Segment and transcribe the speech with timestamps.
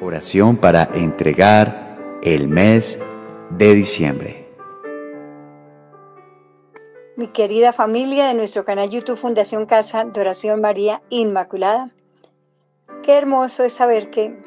[0.00, 3.00] Oración para entregar el mes
[3.50, 4.48] de diciembre.
[7.16, 11.90] Mi querida familia de nuestro canal YouTube Fundación Casa de Oración María Inmaculada,
[13.02, 14.40] qué hermoso es saber que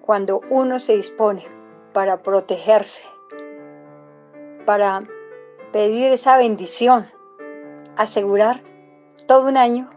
[0.00, 1.44] cuando uno se dispone
[1.92, 3.02] para protegerse,
[4.64, 5.04] para
[5.70, 7.06] pedir esa bendición,
[7.94, 8.62] asegurar
[9.26, 9.90] todo un año,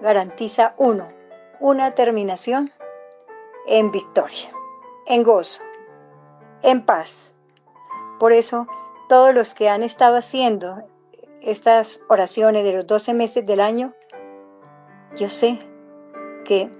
[0.00, 1.13] garantiza uno
[1.64, 2.70] una terminación
[3.66, 4.52] en victoria,
[5.06, 5.62] en gozo,
[6.60, 7.34] en paz.
[8.20, 8.66] Por eso,
[9.08, 10.86] todos los que han estado haciendo
[11.40, 13.94] estas oraciones de los 12 meses del año,
[15.16, 15.58] yo sé
[16.44, 16.70] que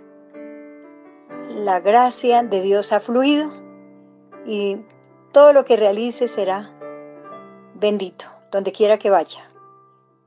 [1.49, 3.51] la gracia de Dios ha fluido
[4.45, 4.85] y
[5.33, 6.79] todo lo que realice será
[7.73, 9.51] bendito, donde quiera que vaya,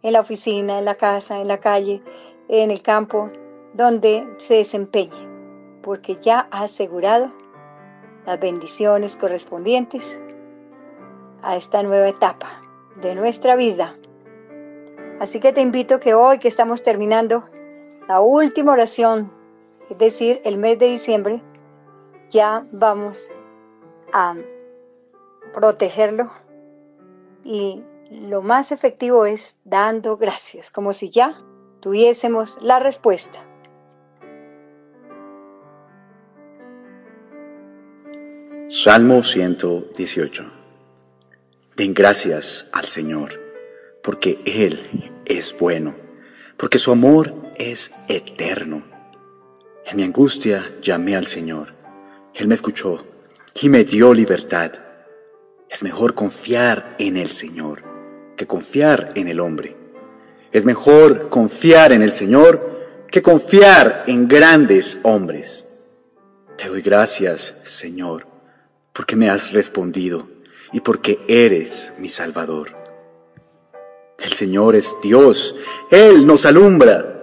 [0.01, 2.01] en la oficina, en la casa, en la calle,
[2.47, 3.29] en el campo,
[3.73, 5.27] donde se desempeñe,
[5.81, 7.33] porque ya ha asegurado
[8.25, 10.19] las bendiciones correspondientes
[11.41, 12.61] a esta nueva etapa
[13.01, 13.95] de nuestra vida.
[15.19, 17.45] Así que te invito que hoy que estamos terminando
[18.07, 19.31] la última oración,
[19.89, 21.41] es decir, el mes de diciembre,
[22.29, 23.31] ya vamos
[24.13, 24.35] a
[25.53, 26.29] protegerlo
[27.43, 31.41] y lo más efectivo es dando gracias, como si ya
[31.79, 33.46] tuviésemos la respuesta.
[38.69, 40.43] Salmo 118.
[41.77, 43.39] Den gracias al Señor,
[44.03, 44.83] porque Él
[45.25, 45.95] es bueno,
[46.57, 48.83] porque su amor es eterno.
[49.85, 51.69] En mi angustia llamé al Señor.
[52.33, 53.07] Él me escuchó
[53.61, 54.73] y me dio libertad.
[55.69, 57.83] Es mejor confiar en el Señor
[58.35, 59.77] que confiar en el hombre.
[60.51, 65.65] Es mejor confiar en el Señor que confiar en grandes hombres.
[66.57, 68.36] Te doy gracias, Señor
[68.97, 70.27] porque me has respondido
[70.73, 72.75] y porque eres mi Salvador.
[74.17, 75.55] El Señor es Dios,
[75.91, 77.13] Él nos alumbra.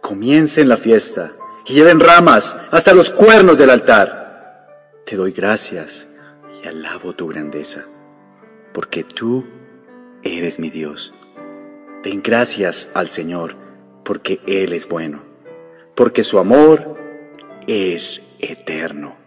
[0.00, 1.32] Comiencen la fiesta
[1.66, 4.68] y lleven ramas hasta los cuernos del altar.
[5.04, 6.06] Te doy gracias
[6.62, 7.84] y alabo tu grandeza,
[8.72, 9.44] porque tú
[10.22, 11.12] eres mi Dios.
[12.04, 13.56] Den gracias al Señor,
[14.04, 15.24] porque Él es bueno,
[15.96, 16.96] porque su amor
[17.66, 19.25] es eterno.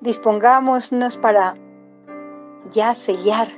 [0.00, 1.56] Dispongámonos para
[2.70, 3.48] ya sellar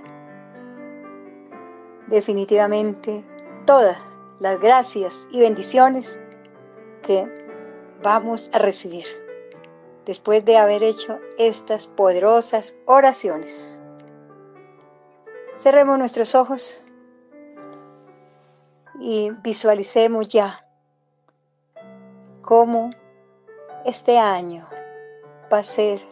[2.08, 3.25] definitivamente
[3.64, 3.98] todas
[4.41, 6.19] las gracias y bendiciones
[7.02, 7.26] que
[8.02, 9.06] vamos a recibir
[10.04, 13.81] después de haber hecho estas poderosas oraciones.
[15.58, 16.84] Cerremos nuestros ojos
[18.98, 20.66] y visualicemos ya
[22.41, 22.91] cómo
[23.84, 24.66] este año
[25.52, 26.12] va a ser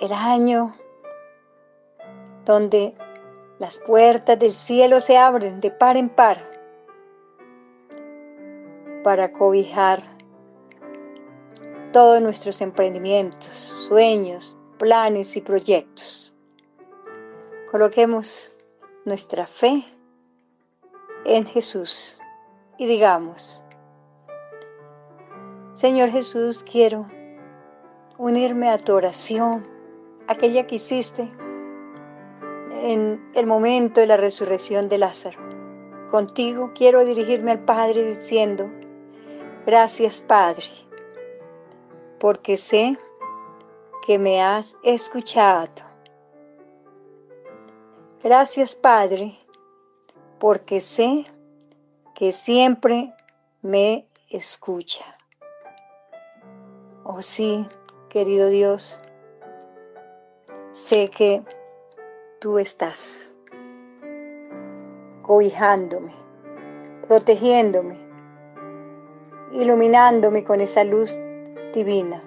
[0.00, 0.74] el año
[2.44, 2.94] donde
[3.58, 6.38] las puertas del cielo se abren de par en par
[9.02, 10.02] para cobijar
[11.92, 13.48] todos nuestros emprendimientos,
[13.88, 16.36] sueños, planes y proyectos.
[17.70, 18.54] Coloquemos
[19.04, 19.84] nuestra fe
[21.24, 22.18] en Jesús
[22.76, 23.64] y digamos,
[25.72, 27.06] Señor Jesús, quiero
[28.18, 29.75] unirme a tu oración
[30.28, 31.28] aquella que hiciste
[32.82, 35.38] en el momento de la resurrección de Lázaro.
[36.10, 38.70] Contigo quiero dirigirme al Padre diciendo,
[39.64, 40.64] gracias Padre,
[42.18, 42.98] porque sé
[44.06, 45.84] que me has escuchado.
[48.22, 49.38] Gracias Padre,
[50.38, 51.26] porque sé
[52.14, 53.12] que siempre
[53.62, 55.04] me escucha.
[57.04, 57.68] Oh sí,
[58.08, 59.00] querido Dios,
[60.76, 61.42] sé que
[62.38, 63.34] tú estás
[65.22, 66.12] cobijándome,
[67.08, 67.98] protegiéndome,
[69.52, 71.18] iluminándome con esa luz
[71.72, 72.22] divina,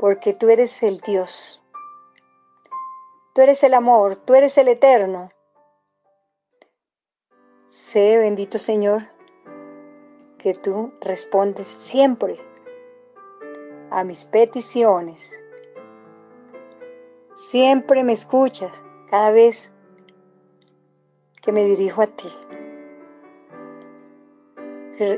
[0.00, 1.62] porque tú eres el Dios,
[3.32, 5.30] tú eres el amor, tú eres el eterno.
[7.68, 9.02] Sé, bendito Señor,
[10.36, 12.40] que tú respondes siempre
[13.90, 15.40] a mis peticiones
[17.38, 19.70] Siempre me escuchas cada vez
[21.40, 22.28] que me dirijo a ti.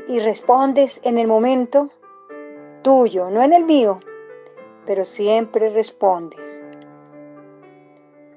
[0.07, 1.89] Y respondes en el momento
[2.83, 4.01] tuyo, no en el mío,
[4.85, 6.63] pero siempre respondes.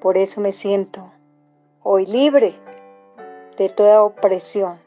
[0.01, 1.13] Por eso me siento
[1.83, 2.55] hoy libre
[3.59, 4.81] de toda opresión.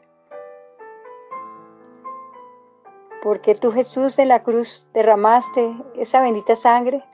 [3.22, 7.04] Porque tú Jesús en la cruz derramaste esa bendita sangre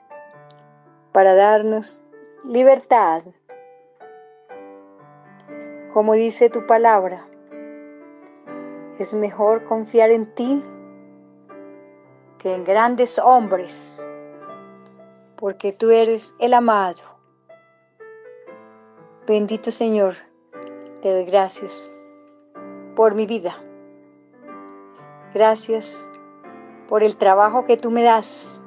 [1.15, 2.03] para darnos
[2.45, 3.23] libertad.
[5.93, 7.29] Como dice tu palabra,
[8.99, 10.61] es mejor confiar en ti
[12.39, 14.05] que en grandes hombres,
[15.37, 17.05] porque tú eres el amado.
[19.25, 20.15] Bendito Señor,
[21.01, 21.89] te doy gracias
[22.97, 23.57] por mi vida.
[25.33, 26.09] Gracias
[26.89, 28.61] por el trabajo que tú me das,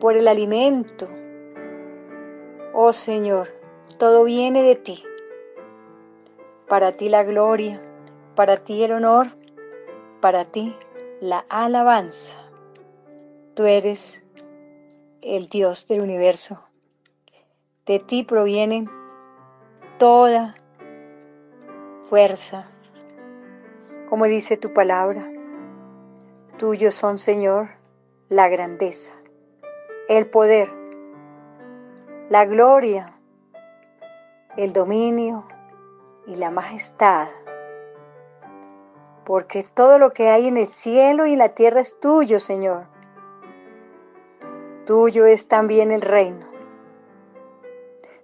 [0.00, 1.08] por el alimento.
[2.72, 3.48] Oh Señor,
[3.98, 5.02] todo viene de ti.
[6.68, 7.80] Para ti la gloria,
[8.34, 9.28] para ti el honor,
[10.20, 10.76] para ti
[11.20, 12.38] la alabanza.
[13.54, 14.22] Tú eres
[15.22, 16.62] el Dios del universo.
[17.86, 18.86] De ti proviene
[19.98, 20.54] toda
[22.04, 22.70] fuerza.
[24.08, 25.30] Como dice tu palabra,
[26.56, 27.70] tuyo son, Señor,
[28.28, 29.12] la grandeza,
[30.08, 30.70] el poder,
[32.30, 33.14] la gloria,
[34.56, 35.44] el dominio
[36.26, 37.28] y la majestad.
[39.24, 42.86] Porque todo lo que hay en el cielo y en la tierra es tuyo, Señor.
[44.86, 46.46] Tuyo es también el reino.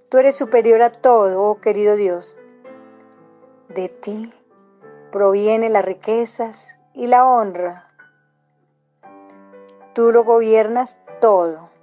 [0.09, 2.39] Tú eres superior a todo, oh querido Dios.
[3.69, 4.33] De ti
[5.13, 7.91] provienen las riquezas y la honra.
[9.93, 11.74] Tú lo gobiernas todo.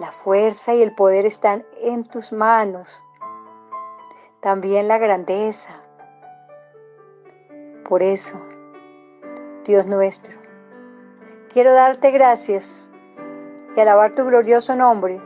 [0.00, 3.04] La fuerza y el poder están en tus manos.
[4.40, 5.78] También la grandeza.
[7.86, 8.40] Por eso,
[9.62, 10.38] Dios nuestro,
[11.52, 12.90] quiero darte gracias
[13.76, 15.20] y alabar tu glorioso nombre.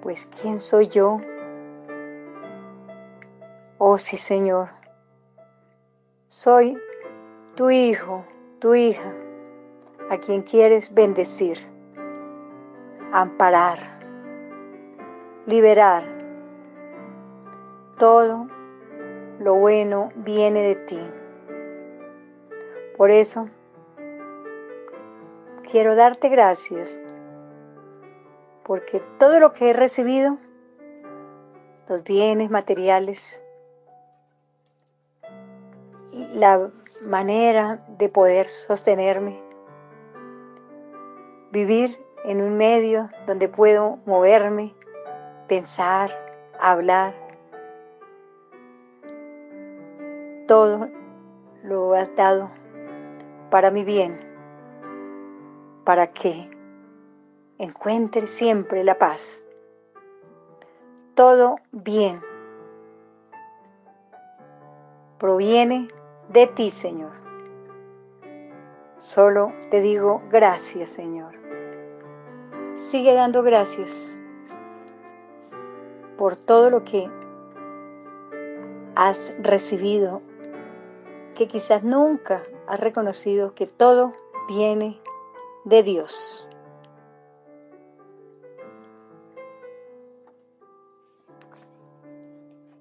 [0.00, 1.20] Pues ¿quién soy yo?
[3.76, 4.70] Oh sí, Señor.
[6.28, 6.78] Soy
[7.56, 8.24] tu hijo,
[8.58, 9.12] tu hija,
[10.08, 11.71] a quien quieres bendecir
[13.12, 13.78] amparar,
[15.46, 16.02] liberar.
[17.98, 18.48] Todo
[19.38, 21.00] lo bueno viene de ti.
[22.96, 23.48] Por eso,
[25.70, 26.98] quiero darte gracias,
[28.64, 30.38] porque todo lo que he recibido,
[31.88, 33.44] los bienes materiales,
[36.34, 36.70] la
[37.02, 39.38] manera de poder sostenerme,
[41.50, 44.74] vivir en un medio donde puedo moverme,
[45.48, 46.10] pensar,
[46.60, 47.14] hablar.
[50.46, 50.88] Todo
[51.62, 52.50] lo has dado
[53.50, 54.18] para mi bien,
[55.84, 56.50] para que
[57.58, 59.42] encuentre siempre la paz.
[61.14, 62.20] Todo bien
[65.22, 65.88] proviene
[66.30, 67.12] de ti, Señor.
[68.98, 71.51] Solo te digo gracias, Señor.
[72.90, 74.18] Sigue dando gracias
[76.18, 77.08] por todo lo que
[78.94, 80.20] has recibido,
[81.34, 84.14] que quizás nunca has reconocido que todo
[84.46, 85.00] viene
[85.64, 86.46] de Dios.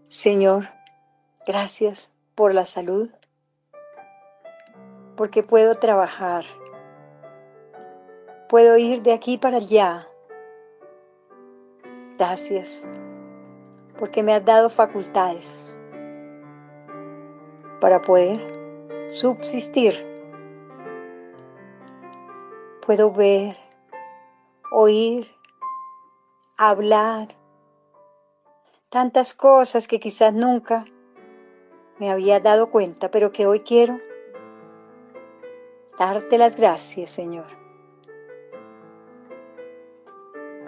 [0.10, 0.66] Señor,
[1.48, 3.10] gracias por la salud,
[5.16, 6.44] porque puedo trabajar
[8.52, 10.10] Puedo ir de aquí para allá.
[12.18, 12.86] Gracias,
[13.98, 15.80] porque me has dado facultades
[17.80, 18.42] para poder
[19.10, 19.94] subsistir.
[22.86, 23.56] Puedo ver,
[24.70, 25.32] oír,
[26.58, 27.30] hablar,
[28.90, 30.84] tantas cosas que quizás nunca
[32.00, 33.98] me había dado cuenta, pero que hoy quiero
[35.98, 37.61] darte las gracias, Señor.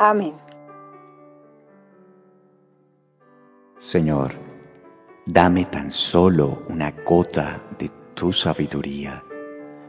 [0.06, 0.34] Amén.
[3.78, 4.34] Señor,
[5.26, 9.24] dame tan solo una gota de tu sabiduría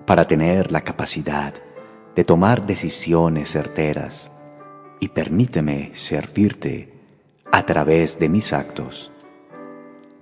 [0.07, 1.53] para tener la capacidad
[2.15, 4.31] de tomar decisiones certeras
[5.01, 6.95] y permíteme servirte
[7.51, 9.11] a través de mis actos.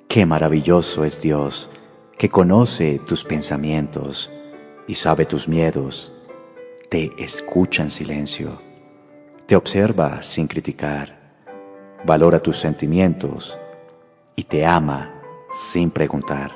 [0.09, 1.71] Qué maravilloso es Dios
[2.17, 4.33] que conoce tus pensamientos
[4.87, 6.15] y sabe tus miedos,
[6.89, 8.72] te escucha en silencio
[9.47, 11.19] te observa sin criticar,
[12.05, 13.59] valora tus sentimientos
[14.37, 15.13] y te ama
[15.51, 16.53] sin preguntar.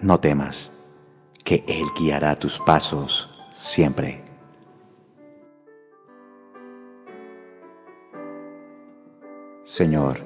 [0.00, 0.70] No temas,
[1.42, 4.22] que Él guiará tus pasos siempre.
[9.62, 10.18] Señor,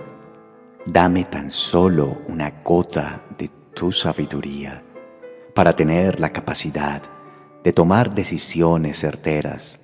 [0.85, 4.83] dame tan solo una gota de tu sabiduría
[5.55, 7.01] para tener la capacidad
[7.63, 9.78] de tomar decisiones certeras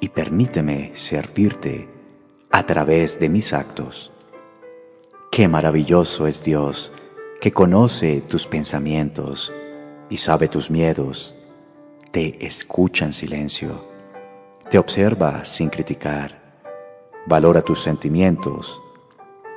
[0.00, 1.88] y permíteme servirte
[2.50, 4.12] a través de mis actos.
[5.30, 6.92] Qué maravilloso es Dios
[7.40, 9.52] que conoce tus pensamientos
[10.08, 11.36] y sabe tus miedos,
[12.10, 13.86] te escucha en silencio,
[14.68, 16.40] te observa sin criticar,
[17.26, 18.82] valora tus sentimientos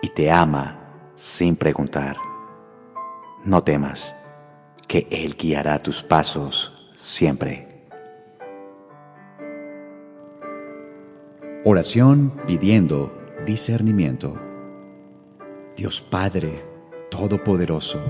[0.01, 2.17] y te ama sin preguntar.
[3.43, 4.15] No temas,
[4.87, 7.72] que Él guiará tus pasos siempre.
[11.65, 14.37] Oración pidiendo discernimiento.
[15.77, 16.59] Dios Padre
[17.09, 18.01] Todopoderoso,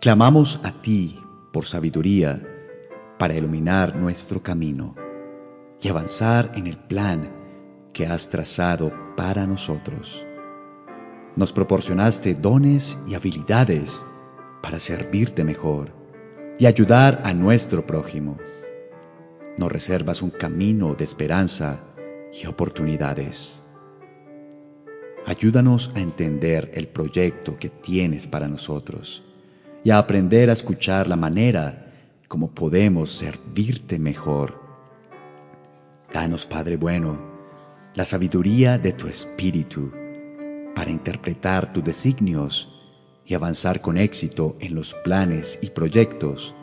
[0.00, 1.20] clamamos a ti
[1.52, 2.40] por sabiduría
[3.18, 4.94] para iluminar nuestro camino
[5.82, 7.30] y avanzar en el plan
[7.92, 10.26] que has trazado para nosotros.
[11.36, 14.06] Nos proporcionaste dones y habilidades
[14.62, 15.92] para servirte mejor
[16.58, 18.38] y ayudar a nuestro prójimo.
[19.58, 21.92] Nos reservas un camino de esperanza
[22.42, 23.62] y oportunidades.
[25.26, 29.24] Ayúdanos a entender el proyecto que tienes para nosotros
[29.82, 31.92] y a aprender a escuchar la manera
[32.28, 34.60] como podemos servirte mejor.
[36.12, 37.18] Danos, Padre bueno,
[37.94, 39.92] la sabiduría de tu espíritu
[40.74, 42.72] para interpretar tus designios
[43.24, 46.54] y avanzar con éxito en los planes y proyectos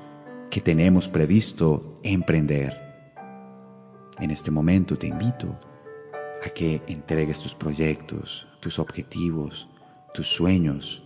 [0.50, 2.83] que tenemos previsto emprender.
[4.20, 5.60] En este momento te invito
[6.46, 9.70] a que entregues tus proyectos, tus objetivos,
[10.14, 11.04] tus sueños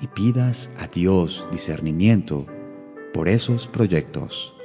[0.00, 2.46] y pidas a Dios discernimiento
[3.12, 4.56] por esos proyectos.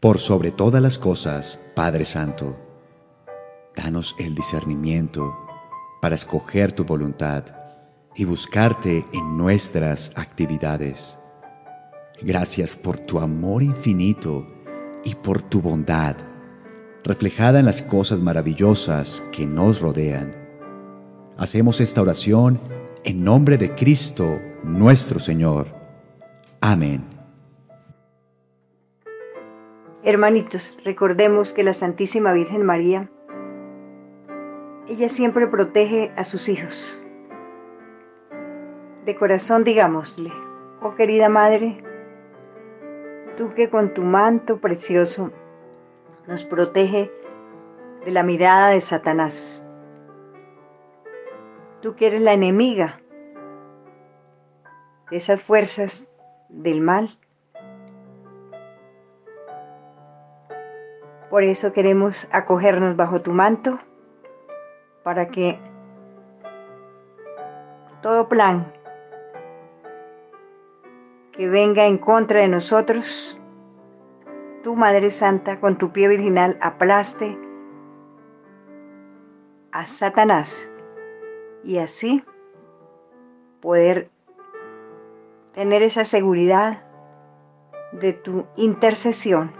[0.00, 2.56] Por sobre todas las cosas, Padre Santo,
[3.76, 5.32] danos el discernimiento
[6.00, 7.61] para escoger tu voluntad
[8.14, 11.18] y buscarte en nuestras actividades.
[12.20, 14.46] Gracias por tu amor infinito
[15.04, 16.16] y por tu bondad,
[17.04, 20.34] reflejada en las cosas maravillosas que nos rodean.
[21.36, 22.60] Hacemos esta oración
[23.04, 25.66] en nombre de Cristo nuestro Señor.
[26.60, 27.02] Amén.
[30.04, 33.10] Hermanitos, recordemos que la Santísima Virgen María,
[34.88, 37.01] ella siempre protege a sus hijos.
[39.04, 40.32] De corazón digámosle,
[40.80, 41.82] oh querida Madre,
[43.36, 45.30] tú que con tu manto precioso
[46.26, 47.10] nos protege
[48.04, 49.64] de la mirada de Satanás.
[51.80, 53.00] Tú que eres la enemiga
[55.10, 56.08] de esas fuerzas
[56.48, 57.18] del mal
[61.32, 63.78] Por eso queremos acogernos bajo tu manto
[65.02, 65.58] para que
[68.02, 68.70] todo plan
[71.32, 73.40] que venga en contra de nosotros,
[74.62, 77.38] tu Madre Santa, con tu pie virginal, aplaste
[79.72, 80.70] a Satanás
[81.64, 82.22] y así
[83.60, 84.10] poder
[85.54, 86.82] tener esa seguridad
[87.92, 89.52] de tu intercesión.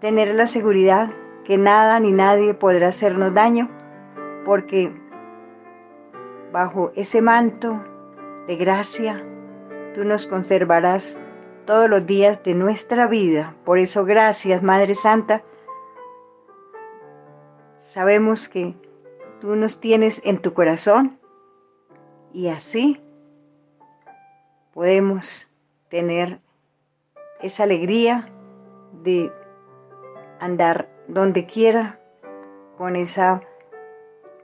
[0.00, 1.12] Tener la seguridad
[1.44, 3.68] que nada ni nadie podrá hacernos daño,
[4.44, 4.92] porque
[6.52, 7.80] bajo ese manto
[8.48, 9.24] de gracia
[9.94, 11.20] tú nos conservarás
[11.66, 13.54] todos los días de nuestra vida.
[13.64, 15.42] Por eso gracias, Madre Santa.
[17.78, 18.74] Sabemos que
[19.40, 21.18] tú nos tienes en tu corazón
[22.32, 23.00] y así
[24.72, 25.50] podemos
[25.88, 26.40] tener
[27.42, 28.28] esa alegría
[29.02, 29.30] de
[30.40, 32.00] andar donde quiera
[32.78, 33.42] con esa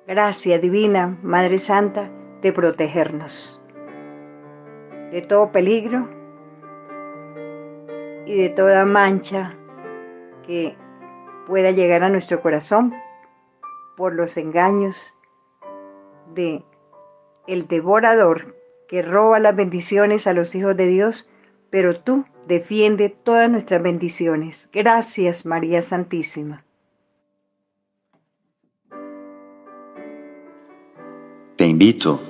[0.06, 2.10] gracia divina, Madre Santa,
[2.42, 3.57] de protegernos
[5.10, 6.08] de todo peligro
[8.26, 9.54] y de toda mancha
[10.46, 10.76] que
[11.46, 12.94] pueda llegar a nuestro corazón
[13.96, 15.14] por los engaños
[16.34, 16.62] de
[17.46, 18.54] el devorador
[18.86, 21.26] que roba las bendiciones a los hijos de Dios,
[21.70, 24.68] pero tú defiende todas nuestras bendiciones.
[24.72, 26.64] Gracias, María Santísima.
[31.56, 32.20] Te invito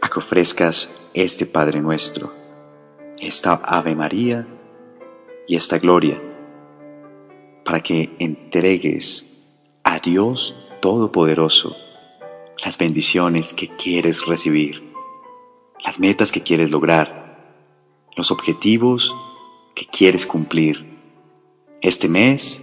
[0.00, 2.32] a que ofrezcas este Padre nuestro,
[3.20, 4.46] esta Ave María
[5.46, 6.20] y esta Gloria,
[7.64, 9.26] para que entregues
[9.84, 11.76] a Dios Todopoderoso
[12.64, 14.82] las bendiciones que quieres recibir,
[15.84, 17.22] las metas que quieres lograr
[18.16, 19.14] los objetivos
[19.74, 20.84] que quieres cumplir
[21.80, 22.60] este mes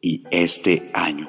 [0.00, 1.28] y este año.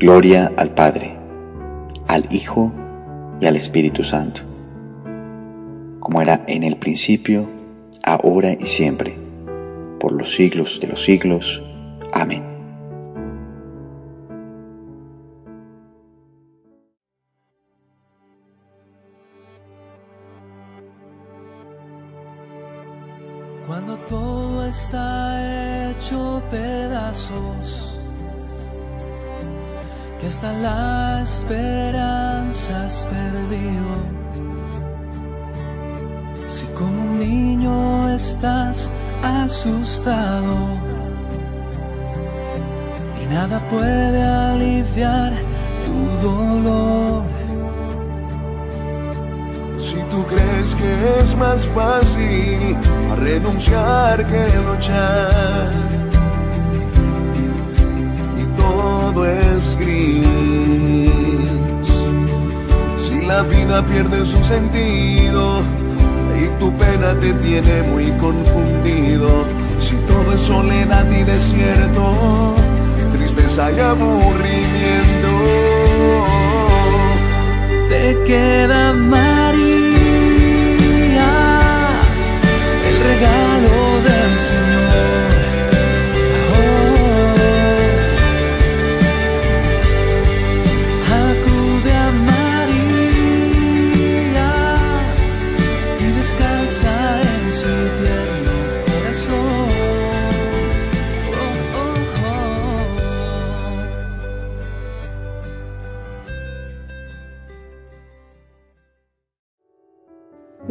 [0.00, 1.14] Gloria al Padre,
[2.08, 2.72] al Hijo
[3.38, 4.40] y al Espíritu Santo,
[6.00, 7.46] como era en el principio,
[8.02, 9.14] ahora y siempre,
[9.98, 11.62] por los siglos de los siglos.
[12.14, 12.42] Amén.
[23.66, 27.89] Cuando todo está hecho pedazos,
[30.20, 34.20] que hasta la esperanza has perdido.
[36.48, 38.90] Si como un niño estás
[39.22, 40.56] asustado
[43.22, 45.32] y nada puede aliviar
[45.86, 47.22] tu dolor.
[49.78, 52.76] Si tú crees que es más fácil
[53.16, 55.70] renunciar que luchar
[58.38, 59.49] y todo es
[62.96, 65.62] si la vida pierde su sentido
[66.36, 69.44] y tu pena te tiene muy confundido,
[69.80, 72.54] si todo es soledad y desierto,
[73.12, 75.30] tristeza y aburrimiento,
[77.88, 79.60] te queda María,
[82.88, 83.49] el regalo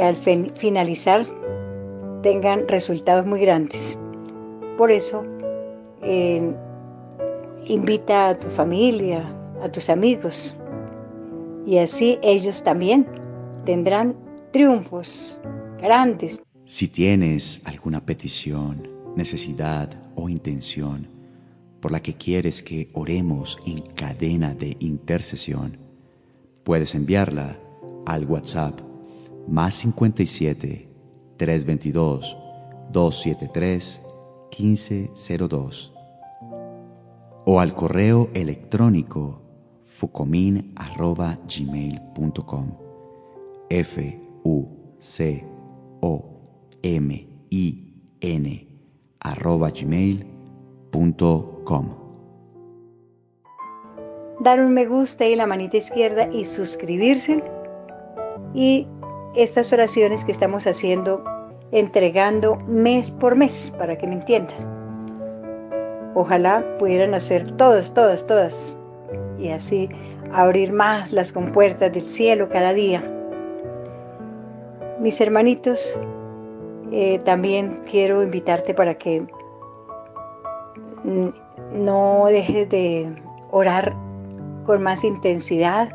[0.00, 1.22] al fin- finalizar
[2.22, 3.98] tengan resultados muy grandes.
[4.78, 5.24] Por eso,
[6.02, 6.52] eh,
[7.66, 9.24] invita a tu familia,
[9.62, 10.54] a tus amigos,
[11.66, 13.06] y así ellos también
[13.64, 14.14] tendrán
[14.52, 15.40] triunfos
[15.80, 16.40] grandes.
[16.64, 21.08] Si tienes alguna petición, necesidad o intención
[21.80, 25.76] por la que quieres que oremos en cadena de intercesión,
[26.64, 27.58] puedes enviarla
[28.06, 28.80] al WhatsApp
[29.48, 30.88] más 57
[31.36, 32.36] 322
[32.92, 34.02] 273
[34.58, 35.92] 1502
[37.46, 39.42] o al correo electrónico
[39.82, 42.66] fucomin@gmail.com
[43.68, 44.66] f u
[44.98, 45.44] c
[46.00, 46.24] o
[46.82, 48.68] m i n
[49.20, 50.34] arroba gmail.com
[54.40, 57.42] dar un me gusta y la manita izquierda y suscribirse.
[58.52, 58.86] Y
[59.34, 61.24] estas oraciones que estamos haciendo,
[61.72, 64.56] entregando mes por mes, para que me entiendan.
[66.14, 68.76] Ojalá pudieran hacer todas, todas, todas.
[69.38, 69.88] Y así
[70.32, 73.02] abrir más las compuertas del cielo cada día.
[75.00, 75.98] Mis hermanitos,
[76.92, 79.26] eh, también quiero invitarte para que
[81.72, 83.08] no dejes de
[83.50, 83.94] orar
[84.64, 85.90] con más intensidad,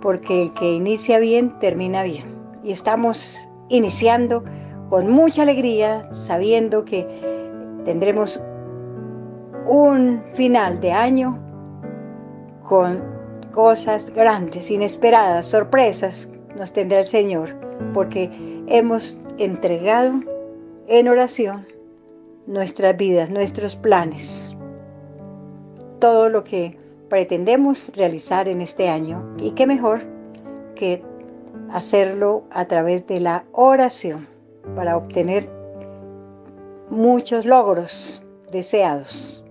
[0.00, 2.37] porque el que inicia bien, termina bien
[2.68, 3.38] y estamos
[3.70, 4.44] iniciando
[4.90, 7.06] con mucha alegría, sabiendo que
[7.86, 8.42] tendremos
[9.66, 11.38] un final de año
[12.62, 13.02] con
[13.52, 16.28] cosas grandes, inesperadas, sorpresas
[16.58, 17.54] nos tendrá el Señor,
[17.94, 18.30] porque
[18.66, 20.20] hemos entregado
[20.88, 21.66] en oración
[22.46, 24.54] nuestras vidas, nuestros planes,
[26.00, 26.76] todo lo que
[27.08, 29.24] pretendemos realizar en este año.
[29.38, 30.02] Y qué mejor
[30.74, 31.02] que
[31.72, 34.26] hacerlo a través de la oración
[34.74, 35.48] para obtener
[36.90, 39.44] muchos logros deseados.